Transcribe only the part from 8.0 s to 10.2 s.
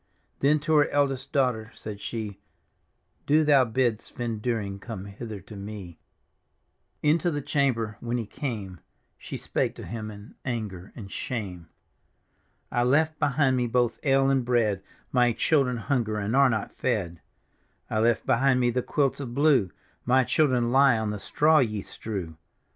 he came She spake to him